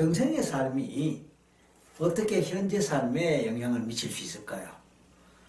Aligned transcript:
정생의 0.00 0.42
삶이 0.42 1.26
어떻게 1.98 2.40
현재 2.40 2.80
삶에 2.80 3.46
영향을 3.46 3.80
미칠 3.80 4.10
수 4.10 4.24
있을까요? 4.24 4.66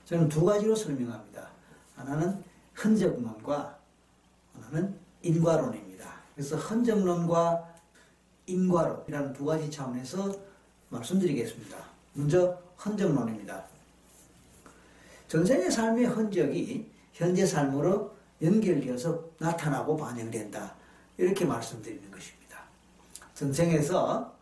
저는 0.03 0.27
두 0.27 0.43
가지로 0.43 0.75
설명합니다. 0.75 1.49
하나는 1.95 2.43
흔적론과 2.73 3.79
하나는 4.53 4.93
인과론입니다. 5.21 6.13
그래서 6.35 6.57
흔적론과 6.57 7.75
인과론이라는 8.45 9.31
두 9.31 9.45
가지 9.45 9.71
차원에서 9.71 10.35
말씀드리겠습니다. 10.89 11.77
먼저 12.15 12.61
흔적론입니다. 12.75 13.63
전생의 15.29 15.71
삶의 15.71 16.07
흔적이 16.07 16.91
현재 17.13 17.45
삶으로 17.45 18.13
연결되어서 18.41 19.29
나타나고 19.37 19.95
반영된다. 19.95 20.75
이렇게 21.17 21.45
말씀드리는 21.45 22.11
것입니다. 22.11 22.65
전생에서 23.33 24.40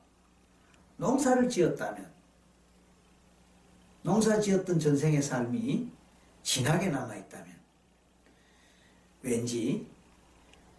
농사를 1.00 1.48
지었다면 1.48 2.12
농사 4.02 4.40
지었던 4.40 4.80
전생의 4.80 5.22
삶이 5.22 5.90
진하게 6.44 6.90
남아있다면 6.90 7.48
왠지 9.22 9.88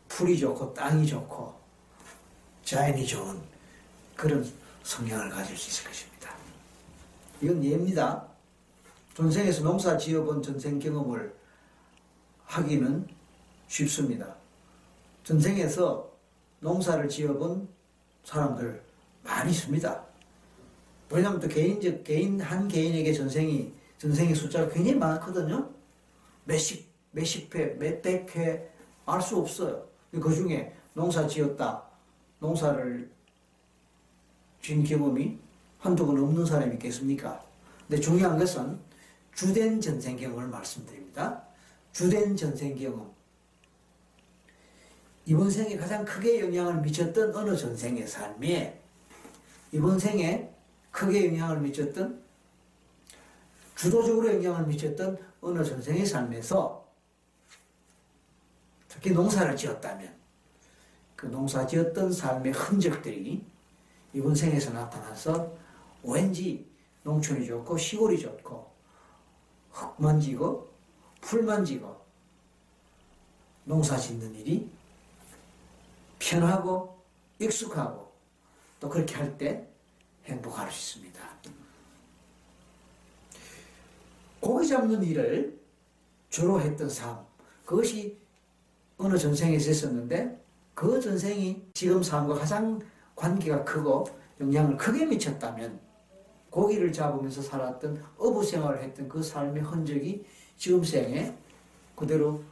풀이 0.08 0.38
좋고 0.38 0.74
땅이 0.74 1.06
좋고 1.06 1.58
자연이 2.64 3.06
좋은 3.06 3.40
그런 4.14 4.46
성향을 4.82 5.30
가질 5.30 5.56
수 5.56 5.70
있을 5.70 5.88
것입니다. 5.88 6.34
이건 7.40 7.64
예입니다. 7.64 8.28
전생에서 9.14 9.62
농사 9.62 9.96
지어본 9.96 10.42
전생 10.42 10.78
경험을 10.78 11.34
하기는 12.44 13.08
쉽습니다. 13.68 14.36
전생에서 15.24 16.10
농사를 16.60 17.08
지어본 17.08 17.68
사람들 18.24 18.82
많이 19.22 19.52
있습니다. 19.52 20.09
왜냐하면 21.10 21.40
또 21.40 21.48
개인적, 21.48 22.04
개인, 22.04 22.40
한 22.40 22.68
개인에게 22.68 23.12
전생이, 23.12 23.72
전생의 23.98 24.34
숫자가 24.34 24.68
굉장히 24.68 24.96
많거든요. 24.98 25.68
몇십, 26.44 26.88
몇십 27.10 27.54
회, 27.54 27.74
몇백 27.74 28.36
회, 28.36 28.70
알 29.06 29.20
수 29.20 29.38
없어요. 29.38 29.84
그 30.12 30.34
중에 30.34 30.74
농사 30.94 31.26
지었다, 31.26 31.82
농사를 32.38 33.10
진 34.62 34.84
경험이 34.84 35.38
한두 35.78 36.06
번 36.06 36.18
없는 36.18 36.46
사람이 36.46 36.74
있겠습니까? 36.74 37.42
근데 37.88 38.00
중요한 38.00 38.38
것은 38.38 38.78
주된 39.34 39.80
전생 39.80 40.16
경험을 40.16 40.46
말씀드립니다. 40.48 41.42
주된 41.92 42.36
전생 42.36 42.76
경험. 42.76 43.10
이번 45.26 45.50
생에 45.50 45.76
가장 45.76 46.04
크게 46.04 46.40
영향을 46.40 46.80
미쳤던 46.82 47.34
어느 47.34 47.56
전생의 47.56 48.06
삶에 48.06 48.80
이번 49.72 49.98
생에 49.98 50.49
크게 50.90 51.28
영향을 51.28 51.60
미쳤던 51.60 52.22
주도적으로 53.76 54.34
영향을 54.34 54.66
미쳤던 54.66 55.18
어느 55.40 55.64
전생의 55.64 56.04
삶에서 56.04 56.86
특히 58.88 59.12
농사를 59.12 59.56
지었다면 59.56 60.14
그 61.16 61.26
농사 61.26 61.66
지었던 61.66 62.12
삶의 62.12 62.52
흔적들이 62.52 63.44
이번 64.12 64.34
생에서 64.34 64.72
나타나서 64.72 65.56
왠지 66.02 66.68
농촌이 67.04 67.46
좋고 67.46 67.78
시골이 67.78 68.18
좋고 68.18 68.70
흙만 69.70 70.20
지고 70.20 70.70
풀만 71.20 71.64
지고 71.64 72.04
농사 73.64 73.96
짓는 73.96 74.34
일이 74.34 74.70
편하고 76.18 77.02
익숙하고 77.38 78.12
또 78.80 78.88
그렇게 78.88 79.14
할 79.14 79.38
때 79.38 79.69
행복할 80.26 80.70
수 80.70 80.98
있습니다. 80.98 81.20
고기 84.40 84.66
잡는 84.66 85.02
일을 85.02 85.58
주로 86.30 86.60
했던 86.60 86.88
삶, 86.88 87.18
그것이 87.64 88.18
어느 88.96 89.16
전생에서 89.16 89.70
있었는데 89.70 90.40
그 90.74 91.00
전생이 91.00 91.68
지금 91.74 92.02
삶과 92.02 92.34
가장 92.34 92.80
관계가 93.14 93.64
크고 93.64 94.06
영향을 94.40 94.76
크게 94.76 95.04
미쳤다면 95.04 95.78
고기를 96.48 96.92
잡으면서 96.92 97.42
살았던 97.42 98.02
어부 98.16 98.42
생활을 98.44 98.82
했던 98.82 99.08
그 99.08 99.22
삶의 99.22 99.62
흔적이 99.62 100.24
지금 100.56 100.82
생에 100.82 101.36
그대로 101.94 102.42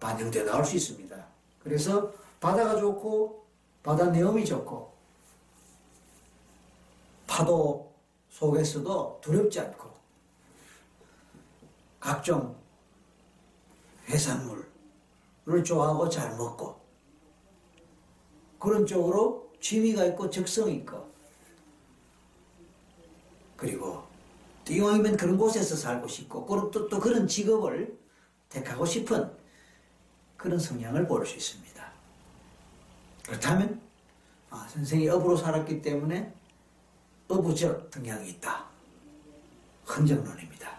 반영되어 0.00 0.44
나올 0.44 0.64
수 0.64 0.76
있습니다. 0.76 1.26
그래서 1.62 2.12
바다가 2.40 2.78
좋고 2.78 3.44
바다 3.82 4.10
내음이 4.10 4.44
좋고 4.44 4.93
파도 7.34 7.92
속에서도 8.30 9.18
두렵지 9.20 9.58
않고 9.58 9.90
각종 11.98 12.56
해산물을 14.08 15.64
좋아하고 15.64 16.08
잘 16.08 16.36
먹고 16.36 16.80
그런 18.60 18.86
쪽으로 18.86 19.50
취미가 19.60 20.04
있고 20.06 20.30
적성이 20.30 20.76
있고 20.76 21.12
그리고 23.56 24.04
이왕이면 24.70 25.16
그런 25.16 25.36
곳에서 25.36 25.74
살고 25.74 26.06
싶고 26.06 26.70
또, 26.70 26.88
또 26.88 27.00
그런 27.00 27.26
직업을 27.26 27.98
택하고 28.48 28.86
싶은 28.86 29.28
그런 30.36 30.56
성향을 30.56 31.08
볼 31.08 31.26
수 31.26 31.34
있습니다. 31.34 31.92
그렇다면 33.26 33.80
아, 34.50 34.68
선생이 34.68 35.08
업으로 35.08 35.36
살았기 35.36 35.82
때문에 35.82 36.32
어부적 37.28 37.90
성향이 37.92 38.30
있다. 38.30 38.64
흔적론입니다. 39.84 40.70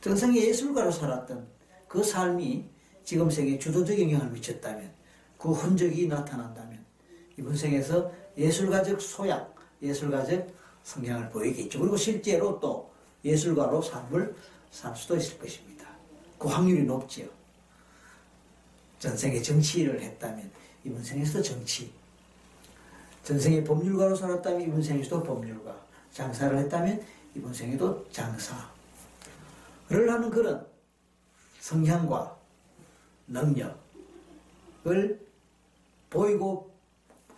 전생에 0.00 0.48
예술가로 0.48 0.90
살았던 0.90 1.46
그 1.88 2.02
삶이 2.02 2.64
지금 3.04 3.30
생에 3.30 3.58
주도적 3.58 3.98
영향을 4.00 4.30
미쳤다면 4.30 4.92
그 5.38 5.52
흔적이 5.52 6.08
나타난다면 6.08 6.84
이번 7.38 7.56
생에서 7.56 8.10
예술가적 8.36 9.00
소양, 9.00 9.46
예술가적 9.82 10.46
성향을 10.82 11.28
보이겠죠. 11.30 11.80
그리고 11.80 11.96
실제로 11.96 12.58
또 12.60 12.90
예술가로 13.24 13.80
삶을 13.80 14.34
살 14.70 14.94
수도 14.96 15.16
있을 15.16 15.38
것입니다. 15.38 15.88
그 16.38 16.48
확률이 16.48 16.82
높지요. 16.84 17.26
전생에 18.98 19.40
정치를 19.40 20.00
했다면 20.00 20.50
이번 20.84 21.02
생에서도 21.02 21.42
정치. 21.42 21.92
전생에 23.24 23.64
법률가로 23.64 24.14
살았다면 24.14 24.60
이번 24.60 24.82
생에서도 24.82 25.22
법률가. 25.22 25.74
장사를 26.12 26.56
했다면 26.56 27.04
이번 27.34 27.52
생에도 27.52 28.06
장사를 28.12 28.62
하는 29.90 30.30
그런 30.30 30.64
성향과 31.60 32.36
능력을 33.26 33.74
보이고 36.10 36.72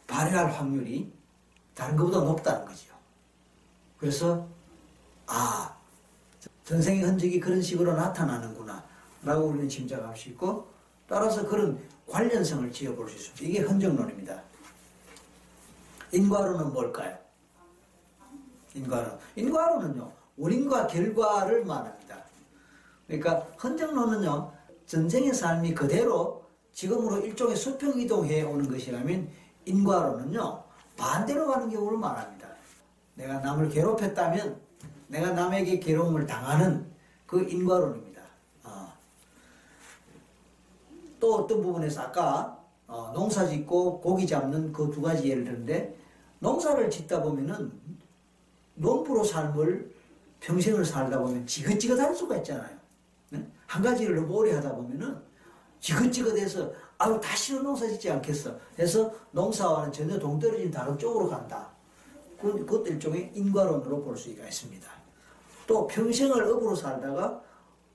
발휘할 0.07 0.53
확률이 0.53 1.11
다른 1.75 1.97
것보다 1.97 2.21
높다는 2.21 2.67
거죠. 2.67 2.95
그래서 3.99 4.47
아 5.27 5.75
전생의 6.65 7.03
흔적이 7.03 7.41
그런 7.41 7.63
식으로 7.63 7.95
나타나는구나 7.95 8.85
라고 9.23 9.47
우리는 9.47 9.69
짐작할 9.69 10.17
수 10.17 10.29
있고 10.31 10.69
따라서 11.09 11.47
그런 11.47 11.81
관련성을 12.09 12.71
지어볼 12.73 13.09
수 13.09 13.17
있습니다. 13.17 13.45
이게 13.45 13.61
흔적론입니다. 13.61 14.43
인과론은 16.13 16.73
뭘까요? 16.73 17.17
인과론. 18.75 19.19
인과론은요, 19.37 20.13
원인과 20.37 20.87
결과를 20.87 21.65
말합니다. 21.65 22.17
그러니까 23.07 23.47
흔적론은요, 23.57 24.53
전생의 24.87 25.35
삶이 25.35 25.75
그대로 25.75 26.45
지금으로 26.73 27.19
일종의 27.19 27.57
수평 27.57 27.99
이동해 27.99 28.43
오는 28.43 28.71
것이라면 28.71 29.29
인과론은요, 29.65 30.63
반대로 30.97 31.47
가는 31.47 31.71
경우를 31.71 31.99
말합니다. 31.99 32.49
내가 33.15 33.39
남을 33.39 33.71
괴롭혔다면 33.71 34.61
내가 35.09 35.31
남에게 35.31 35.81
괴로움을 35.81 36.27
당하는 36.27 36.91
그 37.27 37.43
인과론입니다. 37.49 38.23
어. 38.65 38.93
또 41.19 41.37
어떤 41.37 41.63
부분에서 41.63 42.03
아까 42.03 42.66
어, 42.87 43.11
농사 43.15 43.47
짓고 43.47 44.01
고기 44.01 44.27
잡는 44.27 44.73
그 44.73 44.91
두 44.91 45.03
가지 45.03 45.29
예를 45.29 45.45
들는데 45.45 45.97
농사를 46.39 46.89
짓다 46.91 47.23
보면은 47.23 47.73
농부로 48.75 49.25
삶을 49.25 49.95
평생을 50.41 50.85
살다 50.85 51.19
보면 51.19 51.47
지긋지긋할 51.47 52.15
수가 52.15 52.37
있잖아요. 52.39 52.77
한 53.67 53.83
가지를 53.83 54.17
너무 54.17 54.35
오래 54.35 54.53
하다 54.53 54.75
보면은 54.77 55.17
지긋지긋해서 55.81 56.71
아유 56.99 57.19
다시는 57.21 57.63
농사 57.63 57.87
짓지 57.87 58.11
않겠어. 58.11 58.57
해서 58.79 59.13
농사와는 59.33 59.93
전혀 59.93 60.19
동떨어진 60.19 60.71
다른 60.71 60.97
쪽으로 60.99 61.29
간다. 61.29 61.69
그, 62.41 62.53
그것도 62.53 62.87
일종의 62.87 63.33
인과론으로 63.35 64.05
볼 64.05 64.17
수가 64.17 64.45
있습니다. 64.45 64.89
또 65.67 65.87
평생을 65.87 66.45
업으로 66.45 66.75
살다가 66.77 67.43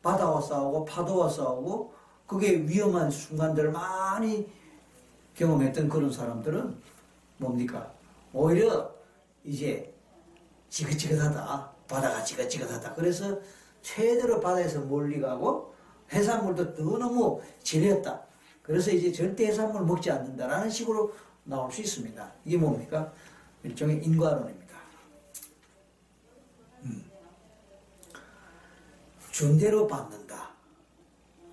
바다와 0.01 0.41
싸우고 0.41 0.85
파도와 0.85 1.29
싸우고 1.29 1.93
그게 2.27 2.57
위험한 2.57 3.09
순간들을 3.11 3.71
많이 3.71 4.49
경험했던 5.41 5.89
그런 5.89 6.11
사람들은 6.11 6.75
뭡니까? 7.37 7.91
오히려 8.31 8.93
이제 9.43 9.91
지긋지긋하다. 10.69 11.71
바다가 11.87 12.23
지긋지긋하다. 12.23 12.93
그래서 12.93 13.39
최대로 13.81 14.39
바다에서 14.39 14.81
멀리 14.81 15.19
가고 15.19 15.73
해산물도 16.13 16.75
더 16.75 16.97
너무 16.97 17.41
질렸다. 17.63 18.21
그래서 18.61 18.91
이제 18.91 19.11
절대 19.11 19.47
해산물 19.47 19.83
먹지 19.83 20.11
않는다라는 20.11 20.69
식으로 20.69 21.13
나올 21.43 21.71
수 21.71 21.81
있습니다. 21.81 22.33
이게 22.45 22.57
뭡니까? 22.57 23.11
일종의 23.63 24.05
인과론입니다. 24.05 24.75
음. 26.83 27.03
준대로 29.31 29.87
받는다. 29.87 30.51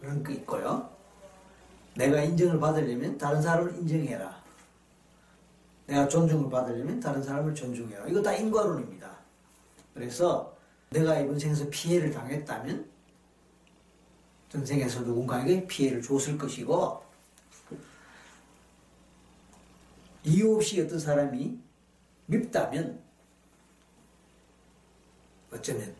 그런 0.00 0.22
거 0.22 0.30
있고요. 0.32 0.97
내가 1.98 2.22
인정을 2.22 2.60
받으려면 2.60 3.18
다른 3.18 3.42
사람을 3.42 3.74
인정해라. 3.74 4.40
내가 5.86 6.06
존중을 6.06 6.48
받으려면 6.48 7.00
다른 7.00 7.20
사람을 7.20 7.52
존중해라. 7.56 8.06
이거 8.06 8.22
다 8.22 8.32
인과론입니다. 8.32 9.18
그래서 9.94 10.56
내가 10.90 11.18
이번 11.18 11.36
생에서 11.36 11.68
피해를 11.70 12.12
당했다면 12.12 12.88
전생에서 14.48 15.00
누군가에게 15.00 15.66
피해를 15.66 16.00
줬을 16.00 16.38
것이고 16.38 17.02
이유 20.22 20.54
없이 20.54 20.80
어떤 20.80 21.00
사람이 21.00 21.58
밉다면 22.26 23.02
어쩌면 25.52 25.96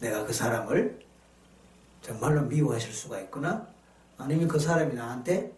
내가 0.00 0.24
그 0.24 0.32
사람을 0.32 1.04
정말로 2.00 2.42
미워했을 2.42 2.92
수가 2.92 3.20
있거나 3.22 3.72
아니면 4.18 4.48
그 4.48 4.58
사람이 4.58 4.94
나한테 4.94 5.52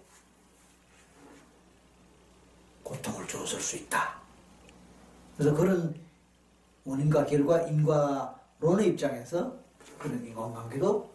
고통을 2.82 3.26
줬을 3.26 3.60
수 3.60 3.76
있다. 3.76 4.20
그래서 5.36 5.54
그런 5.54 5.94
원인과 6.84 7.26
결과, 7.26 7.62
인과론의 7.62 8.88
입장에서 8.88 9.56
그런 9.98 10.24
인간관계도 10.24 11.10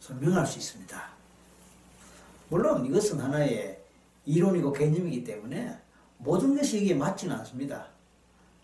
설명할 0.00 0.46
수 0.46 0.58
있습니다. 0.58 1.14
물론 2.48 2.86
이것은 2.86 3.20
하나의 3.20 3.82
이론이고 4.24 4.72
개념이기 4.72 5.24
때문에 5.24 5.78
모든 6.18 6.56
것이 6.56 6.82
이게 6.82 6.94
맞지는 6.94 7.34
않습니다. 7.36 7.88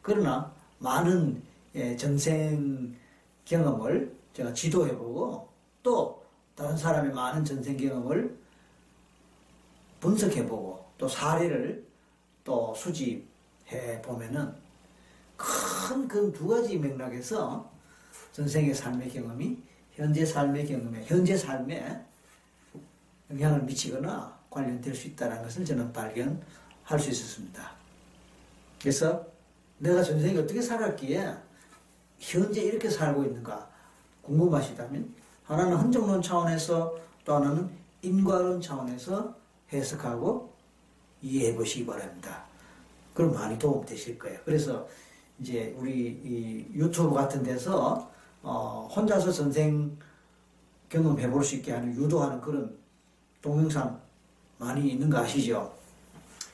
그러나 0.03 0.53
많은 0.79 1.43
예, 1.75 1.96
전생 1.96 2.96
경험을 3.44 4.17
제가 4.32 4.53
지도해보고 4.53 5.49
또 5.82 6.19
다른 6.55 6.76
사람의 6.76 7.12
많은 7.12 7.44
전생 7.44 7.76
경험을 7.76 8.37
분석해보고 10.00 10.85
또 10.99 11.08
사례를 11.08 11.87
또 12.44 12.75
수집해 12.75 14.00
보면은 14.02 14.55
큰 15.37 16.06
그 16.08 16.32
두 16.32 16.49
가지 16.49 16.79
맥락에서 16.79 17.70
전생의 18.32 18.75
삶의 18.75 19.08
경험이 19.11 19.58
현재 19.93 20.25
삶의 20.25 20.67
경험에 20.67 21.05
현재 21.05 21.37
삶에 21.37 22.05
영향을 23.31 23.62
미치거나 23.62 24.38
관련될 24.50 24.94
수 24.94 25.08
있다는 25.08 25.43
것을 25.43 25.64
저는 25.64 25.93
발견할 25.93 26.99
수 26.99 27.11
있었습니다. 27.11 27.70
그래서 28.81 29.26
내가 29.79 30.03
전생에 30.03 30.37
어떻게 30.38 30.61
살았기에 30.61 31.35
현재 32.19 32.62
이렇게 32.62 32.88
살고 32.91 33.25
있는가 33.25 33.70
궁금하시다면 34.23 35.14
하나는 35.50 35.76
흔적론 35.79 36.23
차원에서 36.23 36.94
또 37.25 37.35
하나는 37.35 37.69
인과론 38.02 38.61
차원에서 38.61 39.35
해석하고 39.73 40.49
이해해 41.23 41.56
보시기 41.56 41.85
바랍니다. 41.85 42.44
그럼 43.12 43.35
많이 43.35 43.58
도움 43.58 43.85
되실 43.85 44.17
거예요. 44.17 44.38
그래서 44.44 44.87
이제 45.41 45.75
우리 45.76 46.69
유튜브 46.73 47.12
같은 47.12 47.43
데서 47.43 48.08
어 48.44 48.88
혼자서 48.94 49.32
전생 49.32 49.99
경험해 50.88 51.29
볼 51.29 51.43
수 51.43 51.56
있게 51.56 51.73
하는 51.73 51.96
유도하는 51.96 52.41
그런 52.41 52.79
동영상 53.43 54.00
많이 54.56 54.88
있는 54.93 55.11
거 55.11 55.19
아시죠? 55.19 55.75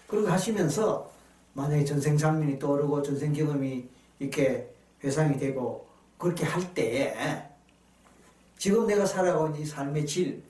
그렇게 0.06 0.30
하시면서 0.30 1.10
만약에 1.52 1.84
전생 1.84 2.16
장면이 2.16 2.58
떠오르고 2.58 3.02
전생 3.02 3.34
경험이 3.34 3.86
이렇게 4.18 4.74
회상이 5.04 5.38
되고 5.38 5.86
그렇게 6.16 6.46
할 6.46 6.72
때에 6.72 7.55
지금 8.58 8.86
내가 8.86 9.04
살아가고 9.04 9.46
있는 9.48 9.60
이 9.60 9.66
삶의 9.66 10.06
질 10.06 10.42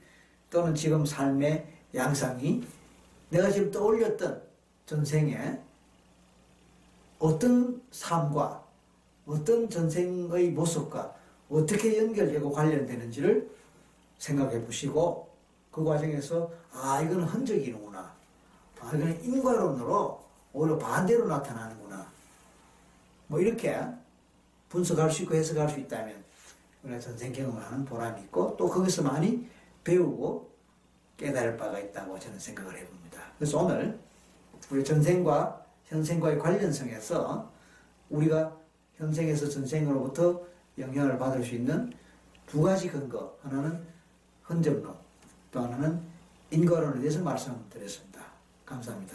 또는 0.50 0.74
지금 0.74 1.04
삶의 1.04 1.66
양상이 1.94 2.64
내가 3.30 3.50
지금 3.50 3.70
떠올렸던 3.70 4.42
전생에 4.86 5.58
어떤 7.18 7.82
삶과 7.90 8.64
어떤 9.26 9.68
전생의 9.68 10.50
모습과 10.50 11.14
어떻게 11.50 11.98
연결되고 11.98 12.50
관련되는지를 12.52 13.50
생각해 14.18 14.64
보시고 14.64 15.28
그 15.70 15.84
과정에서 15.84 16.50
아 16.72 17.00
이거는 17.02 17.24
흔적이는구나. 17.24 18.14
아 18.80 18.88
이거는 18.88 19.22
인과론으로 19.24 20.24
오히려 20.52 20.78
반대로 20.78 21.26
나타나는구나. 21.26 22.06
뭐 23.26 23.40
이렇게 23.40 23.78
분석할 24.68 25.10
수 25.10 25.22
있고 25.22 25.34
해석할 25.34 25.68
수 25.68 25.80
있다면 25.80 26.25
우리가 26.86 27.00
전생 27.00 27.32
경험을 27.32 27.62
하는 27.62 27.84
보람이 27.84 28.22
있고 28.22 28.56
또 28.56 28.68
거기서 28.68 29.02
많이 29.02 29.46
배우고 29.82 30.50
깨달을 31.16 31.56
바가 31.56 31.78
있다고 31.78 32.18
저는 32.18 32.38
생각을 32.38 32.78
해봅니다. 32.78 33.20
그래서 33.38 33.58
오늘 33.58 33.98
우리 34.70 34.84
전생과 34.84 35.64
현생과의 35.84 36.38
관련성에서 36.38 37.52
우리가 38.10 38.56
현생에서 38.96 39.48
전생으로부터 39.48 40.42
영향을 40.78 41.18
받을 41.18 41.44
수 41.44 41.54
있는 41.54 41.92
두 42.46 42.62
가지 42.62 42.88
근거 42.88 43.36
하나는 43.42 43.84
흔적론 44.42 44.94
또 45.50 45.60
하나는 45.60 46.00
인과론에 46.50 47.00
대해서 47.00 47.20
말씀드렸습니다. 47.22 48.20
감사합니다. 48.64 49.14